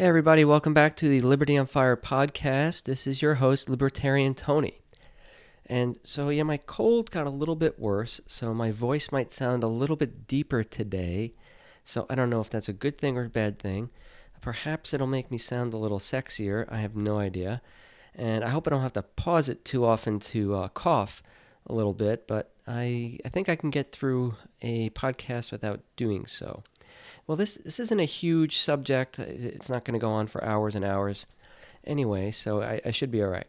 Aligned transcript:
Hey, 0.00 0.06
everybody, 0.06 0.46
welcome 0.46 0.72
back 0.72 0.96
to 0.96 1.08
the 1.08 1.20
Liberty 1.20 1.58
on 1.58 1.66
Fire 1.66 1.94
podcast. 1.94 2.84
This 2.84 3.06
is 3.06 3.20
your 3.20 3.34
host, 3.34 3.68
Libertarian 3.68 4.32
Tony. 4.32 4.80
And 5.66 5.98
so, 6.02 6.30
yeah, 6.30 6.44
my 6.44 6.56
cold 6.56 7.10
got 7.10 7.26
a 7.26 7.28
little 7.28 7.54
bit 7.54 7.78
worse, 7.78 8.18
so 8.26 8.54
my 8.54 8.70
voice 8.70 9.12
might 9.12 9.30
sound 9.30 9.62
a 9.62 9.68
little 9.68 9.96
bit 9.96 10.26
deeper 10.26 10.64
today. 10.64 11.34
So, 11.84 12.06
I 12.08 12.14
don't 12.14 12.30
know 12.30 12.40
if 12.40 12.48
that's 12.48 12.70
a 12.70 12.72
good 12.72 12.96
thing 12.96 13.18
or 13.18 13.26
a 13.26 13.28
bad 13.28 13.58
thing. 13.58 13.90
Perhaps 14.40 14.94
it'll 14.94 15.06
make 15.06 15.30
me 15.30 15.36
sound 15.36 15.74
a 15.74 15.76
little 15.76 15.98
sexier. 15.98 16.64
I 16.70 16.78
have 16.78 16.96
no 16.96 17.18
idea. 17.18 17.60
And 18.14 18.42
I 18.42 18.48
hope 18.48 18.66
I 18.66 18.70
don't 18.70 18.80
have 18.80 18.94
to 18.94 19.02
pause 19.02 19.50
it 19.50 19.66
too 19.66 19.84
often 19.84 20.18
to 20.18 20.54
uh, 20.54 20.68
cough 20.68 21.22
a 21.66 21.74
little 21.74 21.92
bit, 21.92 22.26
but 22.26 22.54
I, 22.66 23.18
I 23.22 23.28
think 23.28 23.50
I 23.50 23.54
can 23.54 23.68
get 23.68 23.92
through 23.92 24.36
a 24.62 24.88
podcast 24.88 25.52
without 25.52 25.80
doing 25.96 26.24
so. 26.24 26.62
Well, 27.26 27.36
this 27.36 27.54
this 27.54 27.78
isn't 27.80 28.00
a 28.00 28.04
huge 28.04 28.58
subject. 28.58 29.18
It's 29.18 29.68
not 29.68 29.84
going 29.84 29.98
to 29.98 30.04
go 30.04 30.10
on 30.10 30.26
for 30.26 30.44
hours 30.44 30.74
and 30.74 30.84
hours, 30.84 31.26
anyway. 31.84 32.30
So 32.30 32.62
I, 32.62 32.80
I 32.84 32.90
should 32.90 33.10
be 33.10 33.22
all 33.22 33.28
right. 33.28 33.46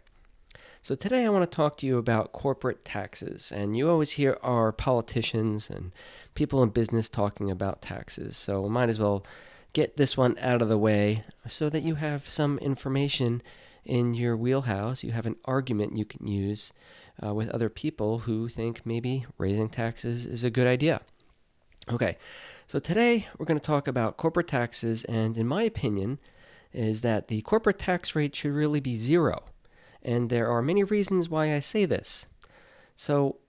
So 0.83 0.95
today 0.95 1.25
I 1.25 1.29
want 1.29 1.49
to 1.49 1.55
talk 1.55 1.77
to 1.77 1.85
you 1.85 1.99
about 1.99 2.31
corporate 2.31 2.83
taxes, 2.83 3.51
and 3.51 3.77
you 3.77 3.89
always 3.89 4.11
hear 4.11 4.37
our 4.41 4.71
politicians 4.71 5.69
and 5.69 5.91
people 6.33 6.63
in 6.63 6.69
business 6.69 7.07
talking 7.07 7.51
about 7.51 7.81
taxes. 7.81 8.35
So 8.35 8.67
might 8.67 8.89
as 8.89 8.99
well 8.99 9.23
get 9.73 9.97
this 9.97 10.17
one 10.17 10.37
out 10.39 10.61
of 10.61 10.69
the 10.69 10.77
way 10.77 11.23
so 11.47 11.69
that 11.69 11.83
you 11.83 11.95
have 11.95 12.27
some 12.29 12.57
information 12.59 13.41
in 13.85 14.13
your 14.13 14.35
wheelhouse. 14.35 15.03
You 15.03 15.11
have 15.11 15.25
an 15.25 15.37
argument 15.45 15.97
you 15.97 16.05
can 16.05 16.27
use 16.27 16.73
uh, 17.23 17.33
with 17.33 17.49
other 17.49 17.69
people 17.69 18.19
who 18.19 18.47
think 18.47 18.85
maybe 18.85 19.25
raising 19.37 19.69
taxes 19.69 20.25
is 20.25 20.43
a 20.43 20.49
good 20.49 20.67
idea. 20.67 21.01
Okay, 21.91 22.17
so 22.71 22.79
today 22.79 23.27
we're 23.37 23.45
going 23.45 23.59
to 23.59 23.65
talk 23.65 23.89
about 23.89 24.15
corporate 24.15 24.47
taxes, 24.47 25.03
and 25.03 25.37
in 25.37 25.45
my 25.45 25.63
opinion, 25.63 26.19
is 26.71 27.01
that 27.01 27.27
the 27.27 27.41
corporate 27.41 27.77
tax 27.77 28.15
rate 28.15 28.33
should 28.33 28.53
really 28.53 28.79
be 28.79 28.95
zero. 28.95 29.43
And 30.01 30.29
there 30.29 30.49
are 30.49 30.61
many 30.61 30.85
reasons 30.85 31.27
why 31.27 31.53
I 31.53 31.59
say 31.59 31.83
this. 31.83 32.27
So, 32.95 33.39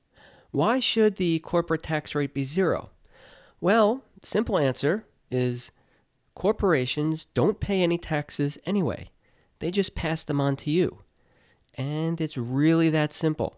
why 0.51 0.81
should 0.81 1.19
the 1.19 1.39
corporate 1.39 1.84
tax 1.84 2.17
rate 2.17 2.34
be 2.34 2.42
zero? 2.42 2.91
Well, 3.61 4.03
simple 4.23 4.59
answer 4.59 5.05
is 5.31 5.70
corporations 6.34 7.27
don't 7.27 7.61
pay 7.61 7.81
any 7.81 7.98
taxes 7.98 8.59
anyway. 8.67 9.11
They 9.61 9.70
just 9.70 9.95
pass 9.95 10.25
them 10.25 10.41
on 10.41 10.57
to 10.57 10.70
you. 10.73 10.98
And 11.77 12.20
it's 12.20 12.36
really 12.36 12.91
that 12.91 13.12
simple. 13.12 13.57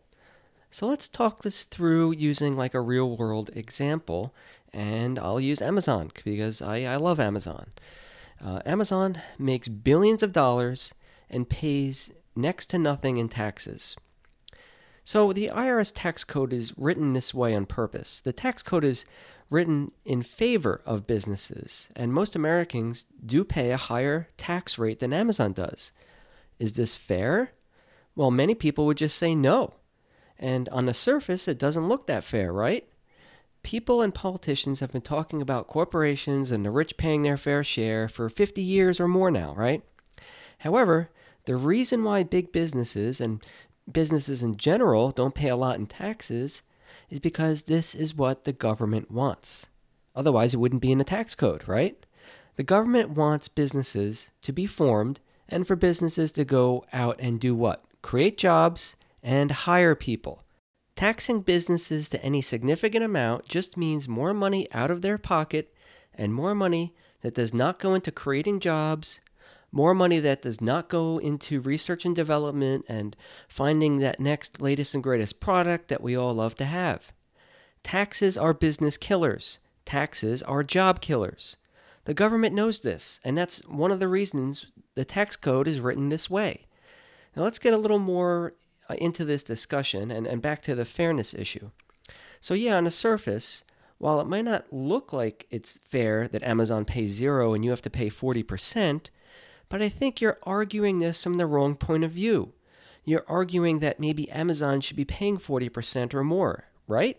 So 0.74 0.88
let's 0.88 1.08
talk 1.08 1.42
this 1.42 1.62
through 1.62 2.14
using 2.14 2.56
like 2.56 2.74
a 2.74 2.80
real 2.80 3.16
world 3.16 3.48
example 3.54 4.34
and 4.72 5.20
I'll 5.20 5.38
use 5.38 5.62
Amazon 5.62 6.10
because 6.24 6.60
I, 6.60 6.82
I 6.82 6.96
love 6.96 7.20
Amazon. 7.20 7.70
Uh, 8.44 8.58
Amazon 8.66 9.20
makes 9.38 9.68
billions 9.68 10.24
of 10.24 10.32
dollars 10.32 10.92
and 11.30 11.48
pays 11.48 12.10
next 12.34 12.70
to 12.70 12.78
nothing 12.80 13.18
in 13.18 13.28
taxes. 13.28 13.94
So 15.04 15.32
the 15.32 15.46
IRS 15.46 15.92
tax 15.94 16.24
code 16.24 16.52
is 16.52 16.76
written 16.76 17.12
this 17.12 17.32
way 17.32 17.54
on 17.54 17.66
purpose. 17.66 18.20
The 18.20 18.32
tax 18.32 18.60
code 18.60 18.82
is 18.82 19.04
written 19.50 19.92
in 20.04 20.24
favor 20.24 20.80
of 20.84 21.06
businesses, 21.06 21.86
and 21.94 22.12
most 22.12 22.34
Americans 22.34 23.06
do 23.24 23.44
pay 23.44 23.70
a 23.70 23.76
higher 23.76 24.28
tax 24.36 24.76
rate 24.76 24.98
than 24.98 25.12
Amazon 25.12 25.52
does. 25.52 25.92
Is 26.58 26.74
this 26.74 26.96
fair? 26.96 27.52
Well, 28.16 28.32
many 28.32 28.56
people 28.56 28.86
would 28.86 28.96
just 28.96 29.16
say 29.16 29.36
no. 29.36 29.74
And 30.38 30.68
on 30.70 30.86
the 30.86 30.94
surface, 30.94 31.48
it 31.48 31.58
doesn't 31.58 31.88
look 31.88 32.06
that 32.06 32.24
fair, 32.24 32.52
right? 32.52 32.86
people 33.64 34.02
and 34.02 34.14
politicians 34.14 34.78
have 34.78 34.92
been 34.92 35.02
talking 35.02 35.42
about 35.42 35.66
corporations 35.66 36.52
and 36.52 36.64
the 36.64 36.70
rich 36.70 36.96
paying 36.96 37.22
their 37.22 37.36
fair 37.36 37.64
share 37.64 38.06
for 38.06 38.28
50 38.28 38.62
years 38.62 39.00
or 39.00 39.08
more 39.08 39.30
now, 39.30 39.52
right? 39.56 39.82
However, 40.58 41.10
the 41.46 41.56
reason 41.56 42.04
why 42.04 42.22
big 42.22 42.52
businesses 42.52 43.20
and 43.20 43.44
businesses 43.90 44.42
in 44.42 44.56
general 44.56 45.10
don't 45.10 45.34
pay 45.34 45.48
a 45.48 45.56
lot 45.56 45.78
in 45.78 45.86
taxes 45.86 46.62
is 47.10 47.18
because 47.18 47.64
this 47.64 47.94
is 47.94 48.14
what 48.14 48.44
the 48.44 48.52
government 48.52 49.10
wants. 49.10 49.66
Otherwise, 50.14 50.54
it 50.54 50.58
wouldn't 50.58 50.82
be 50.82 50.92
in 50.92 50.98
the 50.98 51.04
tax 51.04 51.34
code, 51.34 51.66
right? 51.66 52.06
The 52.56 52.62
government 52.62 53.10
wants 53.10 53.48
businesses 53.48 54.30
to 54.42 54.52
be 54.52 54.66
formed 54.66 55.20
and 55.48 55.66
for 55.66 55.74
businesses 55.74 56.30
to 56.32 56.44
go 56.44 56.84
out 56.92 57.16
and 57.18 57.40
do 57.40 57.54
what? 57.54 57.84
Create 58.00 58.38
jobs 58.38 58.94
and 59.24 59.50
hire 59.50 59.94
people. 59.94 60.44
Taxing 60.94 61.40
businesses 61.40 62.08
to 62.10 62.22
any 62.22 62.40
significant 62.40 63.04
amount 63.04 63.48
just 63.48 63.76
means 63.76 64.06
more 64.06 64.32
money 64.32 64.68
out 64.72 64.92
of 64.92 65.02
their 65.02 65.18
pocket 65.18 65.74
and 66.14 66.32
more 66.32 66.54
money 66.54 66.94
that 67.22 67.34
does 67.34 67.52
not 67.52 67.80
go 67.80 67.94
into 67.94 68.12
creating 68.12 68.60
jobs, 68.60 69.20
more 69.72 69.94
money 69.94 70.20
that 70.20 70.42
does 70.42 70.60
not 70.60 70.88
go 70.88 71.18
into 71.18 71.60
research 71.60 72.04
and 72.04 72.14
development 72.14 72.84
and 72.86 73.16
finding 73.48 73.98
that 73.98 74.20
next 74.20 74.60
latest 74.60 74.94
and 74.94 75.02
greatest 75.02 75.40
product 75.40 75.88
that 75.88 76.02
we 76.02 76.14
all 76.14 76.34
love 76.34 76.54
to 76.54 76.64
have. 76.64 77.10
Taxes 77.82 78.36
are 78.36 78.54
business 78.54 78.96
killers. 78.96 79.58
Taxes 79.84 80.42
are 80.44 80.62
job 80.62 81.00
killers. 81.00 81.56
The 82.04 82.14
government 82.14 82.54
knows 82.54 82.82
this, 82.82 83.18
and 83.24 83.36
that's 83.36 83.66
one 83.66 83.90
of 83.90 83.98
the 83.98 84.08
reasons 84.08 84.66
the 84.94 85.04
tax 85.04 85.34
code 85.34 85.66
is 85.66 85.80
written 85.80 86.08
this 86.08 86.30
way. 86.30 86.66
Now 87.34 87.42
let's 87.42 87.58
get 87.58 87.74
a 87.74 87.78
little 87.78 87.98
more 87.98 88.54
Uh, 88.86 88.94
into 88.98 89.24
this 89.24 89.42
discussion 89.42 90.10
and, 90.10 90.26
and 90.26 90.42
back 90.42 90.60
to 90.60 90.74
the 90.74 90.84
fairness 90.84 91.32
issue. 91.32 91.70
So, 92.38 92.52
yeah, 92.52 92.76
on 92.76 92.84
the 92.84 92.90
surface, 92.90 93.64
while 93.96 94.20
it 94.20 94.26
might 94.26 94.44
not 94.44 94.70
look 94.70 95.10
like 95.10 95.46
it's 95.50 95.80
fair 95.86 96.28
that 96.28 96.42
Amazon 96.42 96.84
pays 96.84 97.12
zero 97.12 97.54
and 97.54 97.64
you 97.64 97.70
have 97.70 97.80
to 97.80 97.88
pay 97.88 98.10
40%, 98.10 99.08
but 99.70 99.80
I 99.80 99.88
think 99.88 100.20
you're 100.20 100.38
arguing 100.42 100.98
this 100.98 101.22
from 101.22 101.34
the 101.34 101.46
wrong 101.46 101.76
point 101.76 102.04
of 102.04 102.10
view. 102.10 102.52
You're 103.06 103.24
arguing 103.26 103.78
that 103.78 103.98
maybe 103.98 104.30
Amazon 104.30 104.82
should 104.82 104.96
be 104.96 105.06
paying 105.06 105.38
40% 105.38 106.12
or 106.12 106.22
more, 106.22 106.64
right? 106.86 107.18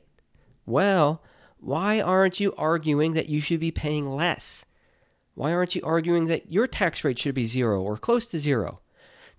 Well, 0.68 1.24
why 1.59 2.00
aren't 2.00 2.40
you 2.40 2.54
arguing 2.59 3.14
that 3.14 3.28
you 3.28 3.42
should 3.42 3.59
be 3.59 3.72
paying 3.72 4.08
less? 4.08 4.66
Why 5.34 5.52
aren't 5.52 5.74
you 5.74 5.81
arguing 5.84 6.25
that 6.25 6.52
your 6.52 6.68
tax 6.68 7.04
rate 7.04 7.18
should 7.18 7.34
be 7.34 7.48
zero 7.48 7.81
or 7.81 7.98
close 7.98 8.28
to 8.28 8.38
zero? 8.38 8.81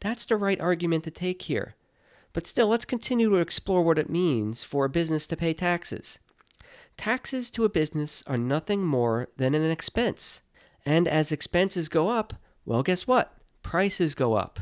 That's 0.00 0.24
the 0.24 0.36
right 0.36 0.60
argument 0.60 1.04
to 1.04 1.12
take 1.12 1.42
here. 1.42 1.76
But 2.36 2.46
still, 2.46 2.66
let's 2.66 2.84
continue 2.84 3.30
to 3.30 3.36
explore 3.36 3.82
what 3.82 3.96
it 3.96 4.10
means 4.10 4.62
for 4.62 4.84
a 4.84 4.90
business 4.90 5.26
to 5.28 5.38
pay 5.38 5.54
taxes. 5.54 6.18
Taxes 6.98 7.50
to 7.52 7.64
a 7.64 7.70
business 7.70 8.22
are 8.26 8.36
nothing 8.36 8.84
more 8.84 9.28
than 9.38 9.54
an 9.54 9.70
expense. 9.70 10.42
And 10.84 11.08
as 11.08 11.32
expenses 11.32 11.88
go 11.88 12.10
up, 12.10 12.34
well, 12.66 12.82
guess 12.82 13.06
what? 13.06 13.32
Prices 13.62 14.14
go 14.14 14.34
up. 14.34 14.60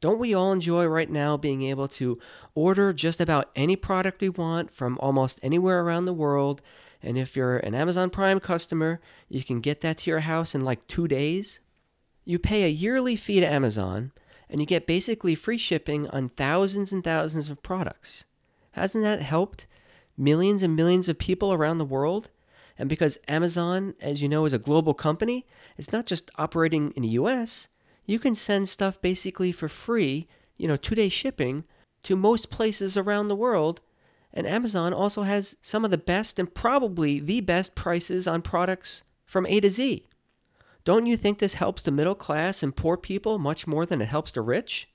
Don't 0.00 0.18
we 0.18 0.34
all 0.34 0.50
enjoy 0.50 0.86
right 0.86 1.08
now 1.08 1.36
being 1.36 1.62
able 1.62 1.86
to 1.86 2.18
order 2.56 2.92
just 2.92 3.20
about 3.20 3.52
any 3.54 3.76
product 3.76 4.20
we 4.20 4.28
want 4.28 4.74
from 4.74 4.98
almost 4.98 5.38
anywhere 5.44 5.84
around 5.84 6.06
the 6.06 6.12
world? 6.12 6.60
And 7.04 7.16
if 7.16 7.36
you're 7.36 7.58
an 7.58 7.76
Amazon 7.76 8.10
Prime 8.10 8.40
customer, 8.40 9.00
you 9.28 9.44
can 9.44 9.60
get 9.60 9.80
that 9.82 9.98
to 9.98 10.10
your 10.10 10.20
house 10.20 10.56
in 10.56 10.62
like 10.62 10.88
two 10.88 11.06
days. 11.06 11.60
You 12.24 12.40
pay 12.40 12.64
a 12.64 12.68
yearly 12.68 13.14
fee 13.14 13.38
to 13.38 13.46
Amazon, 13.46 14.10
and 14.48 14.60
you 14.60 14.66
get 14.66 14.86
basically 14.86 15.34
free 15.34 15.58
shipping 15.58 16.08
on 16.10 16.28
thousands 16.30 16.92
and 16.92 17.02
thousands 17.02 17.50
of 17.50 17.62
products. 17.62 18.24
Hasn't 18.72 19.04
that 19.04 19.22
helped 19.22 19.66
millions 20.16 20.62
and 20.62 20.76
millions 20.76 21.08
of 21.08 21.18
people 21.18 21.52
around 21.52 21.78
the 21.78 21.84
world? 21.84 22.30
And 22.78 22.88
because 22.88 23.18
Amazon, 23.26 23.94
as 24.00 24.20
you 24.20 24.28
know, 24.28 24.44
is 24.44 24.52
a 24.52 24.58
global 24.58 24.94
company, 24.94 25.46
it's 25.76 25.92
not 25.92 26.06
just 26.06 26.30
operating 26.36 26.92
in 26.92 27.02
the 27.02 27.08
US, 27.08 27.68
you 28.04 28.18
can 28.18 28.34
send 28.34 28.68
stuff 28.68 29.00
basically 29.00 29.50
for 29.50 29.68
free, 29.68 30.28
you 30.56 30.68
know, 30.68 30.76
two 30.76 30.94
day 30.94 31.08
shipping 31.08 31.64
to 32.02 32.16
most 32.16 32.50
places 32.50 32.96
around 32.96 33.26
the 33.26 33.34
world. 33.34 33.80
And 34.32 34.46
Amazon 34.46 34.92
also 34.92 35.22
has 35.22 35.56
some 35.62 35.84
of 35.84 35.90
the 35.90 35.98
best 35.98 36.38
and 36.38 36.52
probably 36.52 37.18
the 37.18 37.40
best 37.40 37.74
prices 37.74 38.26
on 38.26 38.42
products 38.42 39.02
from 39.24 39.46
A 39.46 39.60
to 39.60 39.70
Z. 39.70 40.06
Don't 40.86 41.06
you 41.06 41.16
think 41.16 41.40
this 41.40 41.54
helps 41.54 41.82
the 41.82 41.90
middle 41.90 42.14
class 42.14 42.62
and 42.62 42.74
poor 42.74 42.96
people 42.96 43.40
much 43.40 43.66
more 43.66 43.84
than 43.84 44.00
it 44.00 44.08
helps 44.08 44.30
the 44.30 44.40
rich? 44.40 44.88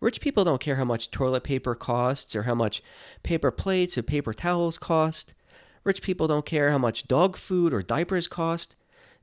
Rich 0.00 0.22
people 0.22 0.44
don't 0.44 0.62
care 0.62 0.76
how 0.76 0.86
much 0.86 1.10
toilet 1.10 1.44
paper 1.44 1.74
costs 1.74 2.34
or 2.34 2.44
how 2.44 2.54
much 2.54 2.82
paper 3.22 3.50
plates 3.50 3.98
or 3.98 4.02
paper 4.02 4.32
towels 4.32 4.78
cost. 4.78 5.34
Rich 5.84 6.00
people 6.00 6.26
don't 6.26 6.46
care 6.46 6.70
how 6.70 6.78
much 6.78 7.06
dog 7.06 7.36
food 7.36 7.74
or 7.74 7.82
diapers 7.82 8.26
cost. 8.26 8.76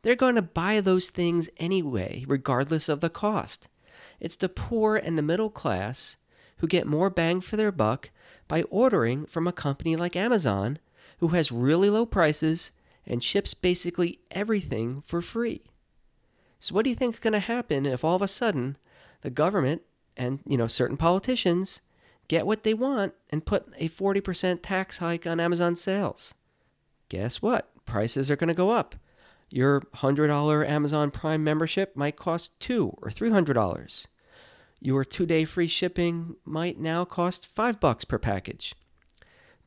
They're 0.04 0.16
going 0.16 0.36
to 0.36 0.44
buy 0.44 0.81
those 0.81 1.10
things 1.10 1.50
anyway, 1.57 2.25
regardless 2.27 2.88
of 2.88 3.01
the 3.01 3.10
cost. 3.10 3.68
It's 4.19 4.36
the 4.36 4.50
poor 4.50 4.98
and 4.98 5.18
the 5.18 5.24
middle 5.24 5.50
class 5.50 6.16
who 6.57 6.68
get 6.68 6.86
more 6.86 7.10
bang 7.10 7.42
for 7.42 7.57
their 7.57 7.72
buck 7.72 8.12
by 8.48 8.62
ordering 8.69 9.25
from 9.25 9.48
a 9.48 9.51
company 9.51 9.95
like 9.95 10.16
Amazon, 10.16 10.77
who 11.18 11.30
has 11.30 11.51
really 11.51 11.89
low 11.89 12.06
prices 12.06 12.69
and 13.04 13.24
ships 13.24 13.56
basically 13.56 14.19
everything 14.30 15.01
for 15.07 15.24
free. 15.24 15.63
So 16.62 16.75
what 16.75 16.84
do 16.84 16.92
you 16.92 16.96
think 16.96 17.16
is 17.16 17.19
going 17.19 17.34
to 17.34 17.40
happen 17.40 17.88
if 17.88 18.04
all 18.04 18.16
of 18.16 18.22
a 18.22 18.28
sudden 18.28 18.78
the 19.22 19.31
government 19.31 19.81
and, 20.16 20.40
you 20.46 20.58
know, 20.58 20.68
certain 20.68 20.96
politicians 20.96 21.81
get 22.28 22.46
what 22.46 22.62
they 22.62 22.75
want 22.75 23.13
and 23.31 23.46
put 23.46 23.68
a 23.78 23.90
40% 23.90 24.60
tax 24.62 25.00
hike 25.00 25.25
on 25.25 25.40
Amazon 25.40 25.75
sales? 25.75 26.36
Guess 27.10 27.42
what? 27.42 27.68
Prices 27.86 28.30
are 28.30 28.36
going 28.36 28.48
to 28.48 28.54
go 28.54 28.69
up. 28.69 28.96
Your 29.50 29.81
$100 29.81 30.69
Amazon 30.69 31.10
Prime 31.10 31.44
membership 31.44 31.96
might 31.96 32.16
cost 32.16 32.58
2 32.60 32.96
or 33.02 33.10
$300. 33.10 34.06
Your 34.80 35.04
2-day 35.04 35.46
free 35.46 35.68
shipping 35.68 36.36
might 36.46 36.80
now 36.80 37.06
cost 37.06 37.48
5 37.48 37.80
bucks 37.80 38.06
per 38.06 38.19
package. 38.19 38.75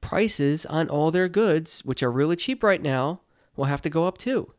Prices 0.00 0.64
on 0.67 0.88
all 0.88 1.11
their 1.11 1.29
goods, 1.29 1.85
which 1.85 2.05
are 2.05 2.12
really 2.12 2.37
cheap 2.37 2.62
right 2.62 2.81
now, 2.81 3.20
will 3.56 3.64
have 3.64 3.82
to 3.82 3.91
go 3.91 4.06
up 4.06 4.17
too. 4.17 4.52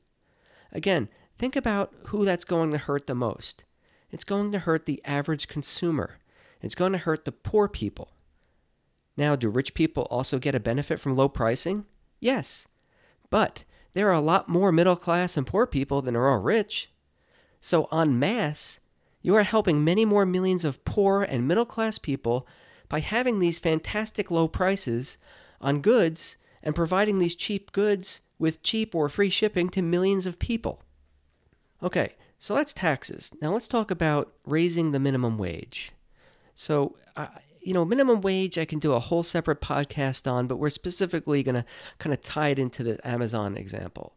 Again, 0.72 1.08
think 1.38 1.56
about 1.56 1.94
who 2.08 2.26
that's 2.26 2.46
going 2.46 2.72
to 2.72 2.78
hurt 2.78 3.08
the 3.08 3.16
most. 3.16 3.64
It's 4.12 4.24
going 4.24 4.52
to 4.52 4.60
hurt 4.60 4.86
the 4.86 5.02
average 5.04 5.48
consumer. 5.48 6.18
It's 6.62 6.76
going 6.76 6.94
to 6.94 6.98
hurt 6.98 7.26
the 7.26 7.32
poor 7.32 7.68
people. 7.68 8.12
Now, 9.18 9.36
do 9.36 9.50
rich 9.50 9.74
people 9.74 10.08
also 10.10 10.40
get 10.40 10.56
a 10.56 10.60
benefit 10.60 11.00
from 11.00 11.16
low 11.16 11.30
pricing? 11.30 11.86
Yes. 12.20 12.68
But 13.30 13.64
there 13.94 14.10
are 14.10 14.14
a 14.14 14.22
lot 14.22 14.50
more 14.50 14.72
middle 14.72 14.96
class 14.96 15.38
and 15.38 15.48
poor 15.48 15.66
people 15.66 16.02
than 16.02 16.16
are 16.16 16.30
all 16.30 16.40
rich. 16.40 16.90
So, 17.62 17.86
en 17.92 18.20
masse, 18.20 18.80
you 19.22 19.36
are 19.36 19.44
helping 19.44 19.84
many 19.84 20.06
more 20.06 20.26
millions 20.26 20.64
of 20.64 20.86
poor 20.86 21.24
and 21.24 21.48
middle 21.48 21.66
class 21.66 21.98
people 21.98 22.48
by 22.90 23.00
having 23.00 23.40
these 23.40 23.58
fantastic 23.58 24.30
low 24.30 24.48
prices 24.48 25.18
on 25.60 25.82
goods 25.82 26.36
and 26.62 26.76
providing 26.76 27.20
these 27.20 27.36
cheap 27.36 27.72
goods 27.72 28.22
with 28.38 28.64
cheap 28.64 28.94
or 28.94 29.10
free 29.10 29.30
shipping 29.30 29.70
to 29.70 29.82
millions 29.82 30.26
of 30.26 30.40
people. 30.40 30.84
Okay, 31.86 32.14
so 32.40 32.56
that's 32.56 32.74
taxes. 32.74 33.32
Now 33.44 33.54
let's 33.54 33.68
talk 33.68 33.92
about 33.92 34.34
raising 34.48 34.92
the 34.92 35.00
minimum 35.00 35.38
wage. 35.38 35.92
So, 36.56 36.96
uh, 37.16 37.28
you 37.62 37.76
know, 37.76 37.86
minimum 37.86 38.22
wage 38.22 38.58
I 38.58 38.66
can 38.66 38.80
do 38.80 38.94
a 38.94 39.00
whole 39.00 39.22
separate 39.22 39.62
podcast 39.62 40.30
on, 40.30 40.48
but 40.48 40.58
we're 40.58 40.72
specifically 40.72 41.44
going 41.44 41.56
to 41.56 41.66
kind 42.00 42.12
of 42.12 42.22
tie 42.22 42.50
it 42.50 42.58
into 42.58 42.84
the 42.84 43.08
Amazon 43.08 43.56
example. 43.56 44.16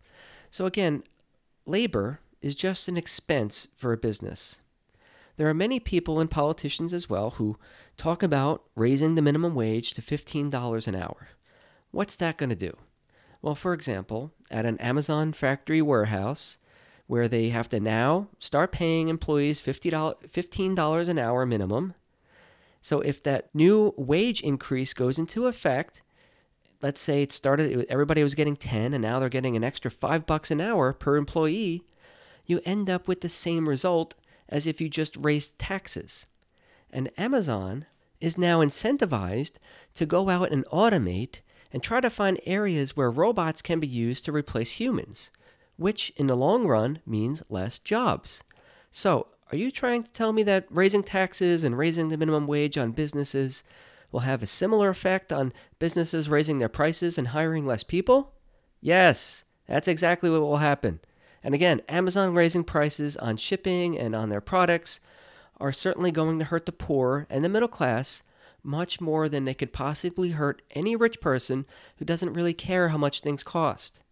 So, 0.50 0.65
again, 0.65 1.03
labor 1.67 2.20
is 2.41 2.55
just 2.55 2.88
an 2.88 2.97
expense 2.97 3.69
for 3.76 3.93
a 3.93 3.99
business. 3.99 4.61
There 5.37 5.49
are 5.49 5.55
many 5.55 5.79
people 5.79 6.20
and 6.20 6.31
politicians 6.31 6.94
as 6.94 7.11
well 7.11 7.32
who 7.32 7.59
talk 7.99 8.23
about 8.23 8.65
raising 8.76 9.15
the 9.15 9.23
minimum 9.23 9.55
wage 9.55 9.93
to 9.93 10.03
$15 10.03 10.88
an 10.88 10.94
hour. 10.94 11.29
What's 11.91 12.17
that 12.17 12.38
going 12.38 12.50
to 12.50 12.56
do? 12.56 12.75
Well, 13.43 13.55
for 13.55 13.75
example, 13.75 14.32
at 14.50 14.65
an 14.65 14.79
Amazon 14.79 15.35
factory 15.35 15.82
warehouse, 15.82 16.56
where 17.08 17.26
they 17.26 17.49
have 17.49 17.69
to 17.70 17.81
now 17.81 18.28
start 18.38 18.70
paying 18.70 19.08
employees 19.08 19.60
$50, 19.60 19.90
$15 20.31 21.08
an 21.08 21.19
hour 21.19 21.44
minimum. 21.44 21.94
So 22.81 23.00
if 23.00 23.22
that 23.25 23.52
new 23.52 23.93
wage 23.96 24.40
increase 24.43 24.93
goes 24.93 25.19
into 25.19 25.46
effect, 25.46 26.02
let's 26.81 27.00
say 27.00 27.22
it 27.22 27.32
started 27.32 27.87
everybody 27.88 28.22
was 28.22 28.37
getting 28.37 28.56
10 28.56 28.94
and 28.94 29.02
now 29.02 29.19
they're 29.19 29.28
getting 29.28 29.56
an 29.56 29.64
extra 29.64 29.90
5 29.90 30.26
bucks 30.26 30.50
an 30.50 30.60
hour 30.60 30.93
per 30.93 31.16
employee, 31.16 31.82
you 32.46 32.60
end 32.64 32.88
up 32.88 33.08
with 33.08 33.22
the 33.22 33.28
same 33.28 33.69
result 33.69 34.14
as 34.49 34.66
if 34.66 34.81
you 34.81 34.88
just 34.88 35.16
raised 35.16 35.58
taxes. 35.58 36.26
And 36.90 37.10
Amazon 37.19 37.87
is 38.20 38.38
now 38.38 38.60
incentivized 38.60 39.56
to 39.94 40.06
go 40.06 40.28
out 40.28 40.52
and 40.52 40.64
automate 40.66 41.40
and 41.72 41.82
try 41.82 42.00
to 42.00 42.10
find 42.10 42.40
areas 42.46 42.96
where 42.96 43.10
robots 43.10 43.62
can 43.62 43.81
be 43.81 43.87
used 43.87 44.25
to 44.25 44.32
replace 44.32 44.72
humans, 44.72 45.31
which 45.78 46.12
in 46.16 46.26
the 46.26 46.36
long 46.36 46.66
run 46.66 47.00
means 47.06 47.42
less 47.48 47.78
jobs. 47.78 48.42
So, 48.90 49.28
are 49.50 49.56
you 49.56 49.70
trying 49.70 50.02
to 50.02 50.12
tell 50.12 50.34
me 50.34 50.42
that 50.42 50.66
raising 50.69 51.02
taxes 51.02 51.64
and 51.64 51.78
raising 51.78 52.10
the 52.10 52.19
minimum 52.19 52.46
wage 52.46 52.76
on 52.76 52.92
businesses 52.92 53.64
will 54.12 54.20
have 54.20 54.42
a 54.42 54.46
similar 54.46 54.90
effect 54.90 55.32
on 55.32 55.54
businesses 55.78 56.28
raising 56.28 56.58
their 56.58 56.69
prices 56.69 57.16
and 57.16 57.28
hiring 57.28 57.64
less 57.64 57.82
people? 57.82 58.34
Yes, 58.82 59.44
that's 59.66 59.88
exactly 59.88 60.28
what 60.28 60.40
will 60.40 60.58
happen. 60.58 61.00
And 61.42 61.54
again, 61.54 61.81
Amazon 61.88 62.34
raising 62.34 62.64
prices 62.64 63.16
on 63.16 63.36
shipping 63.36 63.98
and 63.98 64.14
on 64.14 64.28
their 64.28 64.40
products 64.40 65.00
are 65.58 65.72
certainly 65.72 66.10
going 66.10 66.38
to 66.38 66.44
hurt 66.44 66.66
the 66.66 66.72
poor 66.72 67.26
and 67.31 67.44
the 67.44 67.48
middle 67.48 67.69
class 67.69 68.22
much 68.62 69.00
more 69.00 69.28
than 69.28 69.44
they 69.44 69.54
could 69.54 69.72
possibly 69.72 70.31
hurt 70.31 70.62
any 70.72 70.96
rich 70.96 71.20
person 71.20 71.64
who 71.98 72.04
doesn't 72.04 72.32
really 72.32 72.52
care 72.52 72.88
how 72.88 72.98
much 72.98 73.20
things 73.20 73.42
cost. 73.42 74.02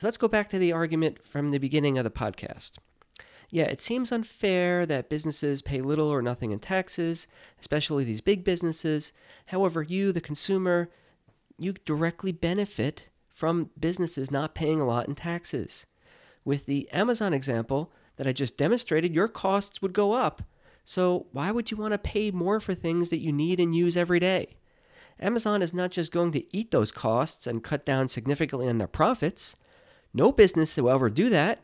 So 0.00 0.06
let's 0.06 0.16
go 0.16 0.28
back 0.28 0.48
to 0.48 0.58
the 0.58 0.72
argument 0.72 1.26
from 1.26 1.50
the 1.50 1.58
beginning 1.58 1.98
of 1.98 2.04
the 2.04 2.10
podcast. 2.10 2.78
Yeah, 3.50 3.64
it 3.64 3.82
seems 3.82 4.10
unfair 4.10 4.86
that 4.86 5.10
businesses 5.10 5.60
pay 5.60 5.82
little 5.82 6.08
or 6.08 6.22
nothing 6.22 6.52
in 6.52 6.58
taxes, 6.58 7.26
especially 7.60 8.04
these 8.04 8.22
big 8.22 8.42
businesses. 8.42 9.12
However, 9.44 9.82
you, 9.82 10.10
the 10.10 10.22
consumer, 10.22 10.88
you 11.58 11.74
directly 11.84 12.32
benefit 12.32 13.08
from 13.28 13.68
businesses 13.78 14.30
not 14.30 14.54
paying 14.54 14.80
a 14.80 14.86
lot 14.86 15.06
in 15.06 15.14
taxes. 15.14 15.84
With 16.46 16.64
the 16.64 16.88
Amazon 16.92 17.34
example 17.34 17.92
that 18.16 18.26
I 18.26 18.32
just 18.32 18.56
demonstrated, 18.56 19.14
your 19.14 19.28
costs 19.28 19.82
would 19.82 19.92
go 19.92 20.12
up 20.12 20.40
so, 20.86 21.26
why 21.32 21.50
would 21.50 21.70
you 21.70 21.76
want 21.76 21.92
to 21.92 21.98
pay 21.98 22.30
more 22.30 22.58
for 22.58 22.74
things 22.74 23.10
that 23.10 23.20
you 23.20 23.32
need 23.32 23.60
and 23.60 23.76
use 23.76 23.98
every 23.98 24.18
day? 24.18 24.56
Amazon 25.20 25.60
is 25.60 25.74
not 25.74 25.90
just 25.90 26.10
going 26.10 26.32
to 26.32 26.56
eat 26.56 26.70
those 26.70 26.90
costs 26.90 27.46
and 27.46 27.62
cut 27.62 27.84
down 27.84 28.08
significantly 28.08 28.66
on 28.66 28.78
their 28.78 28.88
profits. 28.88 29.56
No 30.12 30.32
business 30.32 30.76
will 30.76 30.90
ever 30.90 31.10
do 31.10 31.28
that. 31.30 31.60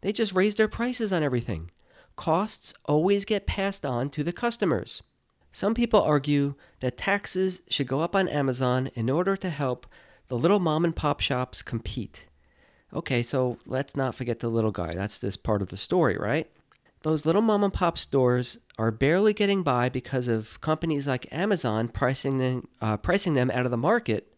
They 0.00 0.12
just 0.12 0.32
raise 0.32 0.54
their 0.54 0.68
prices 0.68 1.12
on 1.12 1.22
everything. 1.22 1.70
Costs 2.16 2.74
always 2.84 3.24
get 3.24 3.46
passed 3.46 3.84
on 3.84 4.10
to 4.10 4.22
the 4.22 4.32
customers. 4.32 5.02
Some 5.52 5.74
people 5.74 6.02
argue 6.02 6.54
that 6.80 6.96
taxes 6.96 7.60
should 7.68 7.86
go 7.86 8.00
up 8.00 8.16
on 8.16 8.28
Amazon 8.28 8.90
in 8.94 9.08
order 9.08 9.36
to 9.36 9.50
help 9.50 9.86
the 10.28 10.38
little 10.38 10.60
mom 10.60 10.84
and 10.84 10.94
pop 10.94 11.20
shops 11.20 11.62
compete. 11.62 12.26
Okay, 12.92 13.22
so 13.22 13.58
let's 13.66 13.96
not 13.96 14.14
forget 14.14 14.38
the 14.38 14.48
little 14.48 14.70
guy. 14.70 14.94
That's 14.94 15.18
this 15.18 15.36
part 15.36 15.62
of 15.62 15.68
the 15.68 15.76
story, 15.76 16.16
right? 16.16 16.48
those 17.04 17.26
little 17.26 17.42
mom 17.42 17.62
and 17.62 17.72
pop 17.72 17.98
stores 17.98 18.58
are 18.78 18.90
barely 18.90 19.34
getting 19.34 19.62
by 19.62 19.90
because 19.90 20.26
of 20.26 20.58
companies 20.62 21.06
like 21.06 21.30
Amazon 21.30 21.86
pricing 21.86 22.38
them, 22.38 22.66
uh, 22.80 22.96
pricing 22.96 23.34
them 23.34 23.50
out 23.50 23.66
of 23.66 23.70
the 23.70 23.76
market. 23.76 24.34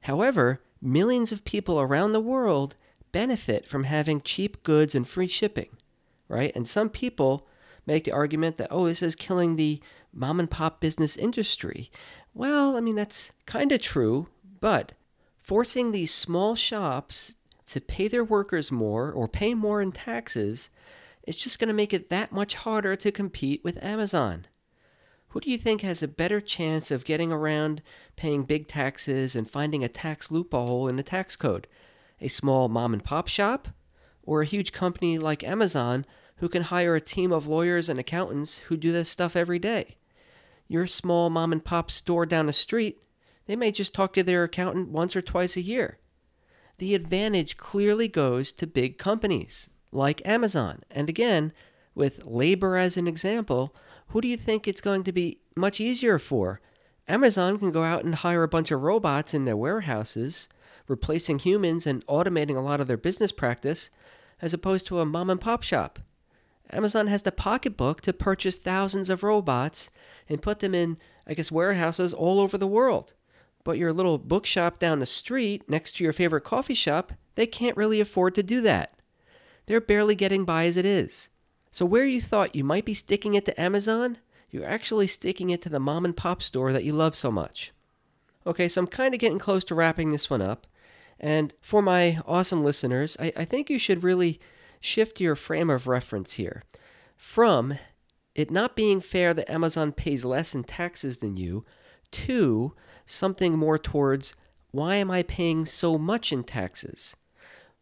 However, 0.00 0.60
millions 0.82 1.30
of 1.30 1.44
people 1.44 1.80
around 1.80 2.12
the 2.12 2.20
world 2.20 2.74
benefit 3.12 3.66
from 3.66 3.84
having 3.84 4.20
cheap 4.20 4.62
goods 4.62 4.94
and 4.94 5.06
free 5.06 5.28
shipping, 5.28 5.70
right? 6.28 6.52
And 6.54 6.66
some 6.66 6.90
people 6.90 7.46
make 7.86 8.04
the 8.04 8.12
argument 8.12 8.58
that, 8.58 8.68
oh, 8.70 8.86
this 8.86 9.02
is 9.02 9.14
killing 9.14 9.56
the 9.56 9.80
mom 10.12 10.40
and 10.40 10.50
pop 10.50 10.80
business 10.80 11.16
industry. 11.16 11.90
Well, 12.34 12.76
I 12.76 12.80
mean, 12.80 12.96
that's 12.96 13.32
kind 13.46 13.72
of 13.72 13.80
true, 13.82 14.28
but 14.60 14.92
forcing 15.38 15.92
these 15.92 16.12
small 16.12 16.54
shops 16.54 17.36
to 17.66 17.80
pay 17.80 18.08
their 18.08 18.24
workers 18.24 18.70
more 18.70 19.10
or 19.12 19.28
pay 19.28 19.54
more 19.54 19.80
in 19.80 19.92
taxes 19.92 20.68
is 21.26 21.36
just 21.36 21.58
going 21.58 21.68
to 21.68 21.74
make 21.74 21.92
it 21.92 22.10
that 22.10 22.32
much 22.32 22.54
harder 22.54 22.96
to 22.96 23.12
compete 23.12 23.62
with 23.62 23.82
Amazon. 23.82 24.46
Who 25.28 25.40
do 25.40 25.50
you 25.50 25.58
think 25.58 25.82
has 25.82 26.02
a 26.02 26.08
better 26.08 26.40
chance 26.40 26.90
of 26.90 27.04
getting 27.04 27.30
around 27.30 27.82
paying 28.16 28.44
big 28.44 28.66
taxes 28.66 29.36
and 29.36 29.48
finding 29.48 29.84
a 29.84 29.88
tax 29.88 30.30
loophole 30.30 30.88
in 30.88 30.96
the 30.96 31.02
tax 31.02 31.36
code? 31.36 31.66
A 32.20 32.28
small 32.28 32.68
mom 32.68 32.92
and 32.92 33.04
pop 33.04 33.28
shop? 33.28 33.68
Or 34.22 34.42
a 34.42 34.46
huge 34.46 34.72
company 34.72 35.18
like 35.18 35.42
Amazon 35.44 36.04
who 36.36 36.48
can 36.48 36.64
hire 36.64 36.94
a 36.94 37.00
team 37.00 37.32
of 37.32 37.46
lawyers 37.46 37.88
and 37.88 37.98
accountants 37.98 38.58
who 38.58 38.76
do 38.76 38.92
this 38.92 39.08
stuff 39.08 39.36
every 39.36 39.58
day? 39.58 39.96
Your 40.68 40.86
small 40.86 41.30
mom 41.30 41.52
and 41.52 41.64
pop 41.64 41.90
store 41.90 42.26
down 42.26 42.46
the 42.46 42.52
street, 42.52 43.00
they 43.46 43.56
may 43.56 43.72
just 43.72 43.94
talk 43.94 44.12
to 44.14 44.22
their 44.22 44.44
accountant 44.44 44.90
once 44.90 45.16
or 45.16 45.22
twice 45.22 45.56
a 45.56 45.62
year. 45.62 45.98
The 46.78 46.94
advantage 46.94 47.56
clearly 47.56 48.06
goes 48.06 48.52
to 48.52 48.66
big 48.66 48.98
companies 48.98 49.68
like 49.90 50.22
Amazon. 50.26 50.82
And 50.90 51.08
again, 51.08 51.52
with 51.94 52.26
labor 52.26 52.76
as 52.76 52.96
an 52.96 53.08
example, 53.08 53.74
who 54.08 54.20
do 54.20 54.28
you 54.28 54.36
think 54.36 54.68
it's 54.68 54.80
going 54.80 55.04
to 55.04 55.12
be 55.12 55.40
much 55.56 55.80
easier 55.80 56.18
for? 56.18 56.60
Amazon 57.08 57.58
can 57.58 57.72
go 57.72 57.82
out 57.82 58.04
and 58.04 58.14
hire 58.14 58.42
a 58.42 58.48
bunch 58.48 58.70
of 58.70 58.82
robots 58.82 59.32
in 59.32 59.44
their 59.44 59.56
warehouses, 59.56 60.48
replacing 60.88 61.38
humans 61.38 61.86
and 61.86 62.04
automating 62.06 62.56
a 62.56 62.60
lot 62.60 62.80
of 62.80 62.88
their 62.88 62.96
business 62.96 63.30
practice, 63.30 63.90
as 64.42 64.52
opposed 64.52 64.86
to 64.86 65.00
a 65.00 65.06
mom 65.06 65.30
and 65.30 65.40
pop 65.40 65.62
shop. 65.62 65.98
Amazon 66.70 67.06
has 67.06 67.22
the 67.22 67.32
pocketbook 67.32 68.00
to 68.02 68.12
purchase 68.12 68.56
thousands 68.56 69.08
of 69.08 69.22
robots 69.22 69.90
and 70.28 70.42
put 70.42 70.60
them 70.60 70.74
in, 70.74 70.98
I 71.26 71.34
guess, 71.34 71.50
warehouses 71.50 72.12
all 72.12 72.40
over 72.40 72.58
the 72.58 72.66
world. 72.66 73.14
But 73.64 73.78
your 73.78 73.92
little 73.92 74.18
bookshop 74.18 74.78
down 74.78 75.00
the 75.00 75.06
street 75.06 75.68
next 75.68 75.96
to 75.96 76.04
your 76.04 76.12
favorite 76.12 76.42
coffee 76.42 76.74
shop, 76.74 77.12
they 77.34 77.46
can't 77.46 77.76
really 77.76 78.00
afford 78.00 78.34
to 78.34 78.42
do 78.42 78.60
that. 78.62 78.94
They're 79.66 79.80
barely 79.80 80.14
getting 80.14 80.44
by 80.44 80.66
as 80.66 80.76
it 80.76 80.84
is. 80.84 81.28
So, 81.70 81.84
where 81.84 82.06
you 82.06 82.20
thought 82.20 82.56
you 82.56 82.64
might 82.64 82.84
be 82.84 82.94
sticking 82.94 83.34
it 83.34 83.44
to 83.44 83.60
Amazon, 83.60 84.18
you're 84.50 84.64
actually 84.64 85.06
sticking 85.06 85.50
it 85.50 85.60
to 85.62 85.68
the 85.68 85.78
mom 85.78 86.04
and 86.04 86.16
pop 86.16 86.42
store 86.42 86.72
that 86.72 86.84
you 86.84 86.92
love 86.92 87.14
so 87.14 87.30
much. 87.30 87.72
Okay, 88.46 88.68
so 88.68 88.80
I'm 88.80 88.86
kind 88.86 89.12
of 89.12 89.20
getting 89.20 89.38
close 89.38 89.64
to 89.66 89.74
wrapping 89.74 90.10
this 90.10 90.30
one 90.30 90.40
up. 90.40 90.66
And 91.20 91.52
for 91.60 91.82
my 91.82 92.18
awesome 92.26 92.62
listeners, 92.64 93.16
I, 93.18 93.32
I 93.36 93.44
think 93.44 93.70
you 93.70 93.78
should 93.78 94.02
really 94.02 94.40
shift 94.80 95.20
your 95.20 95.34
frame 95.34 95.70
of 95.70 95.86
reference 95.86 96.34
here 96.34 96.62
from 97.16 97.78
it 98.34 98.50
not 98.50 98.76
being 98.76 99.00
fair 99.00 99.34
that 99.34 99.50
Amazon 99.50 99.90
pays 99.90 100.24
less 100.24 100.54
in 100.54 100.62
taxes 100.62 101.18
than 101.18 101.36
you 101.36 101.64
to 102.12 102.72
something 103.04 103.58
more 103.58 103.78
towards 103.78 104.34
why 104.70 104.96
am 104.96 105.10
I 105.10 105.22
paying 105.24 105.66
so 105.66 105.98
much 105.98 106.30
in 106.32 106.44
taxes? 106.44 107.16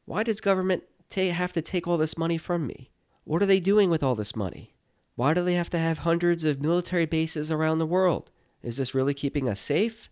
Why 0.06 0.22
does 0.22 0.40
government 0.40 0.84
have 1.14 1.52
to 1.52 1.62
take 1.62 1.86
all 1.86 1.98
this 1.98 2.16
money 2.16 2.38
from 2.38 2.66
me? 2.66 2.90
What 3.24 3.42
are 3.42 3.46
they 3.46 3.60
doing 3.60 3.90
with 3.90 4.02
all 4.02 4.14
this 4.14 4.36
money? 4.36 4.72
Why 5.14 5.34
do 5.34 5.42
they 5.42 5.54
have 5.54 5.70
to 5.70 5.78
have 5.78 5.98
hundreds 5.98 6.44
of 6.44 6.62
military 6.62 7.06
bases 7.06 7.50
around 7.50 7.78
the 7.78 7.86
world? 7.86 8.30
Is 8.62 8.76
this 8.76 8.94
really 8.94 9.14
keeping 9.14 9.48
us 9.48 9.60
safe? 9.60 10.08